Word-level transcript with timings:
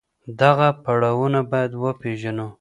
دغه 0.41 0.67
پړاوونه 0.83 1.39
بايد 1.51 1.71
وپېژنو. 1.83 2.47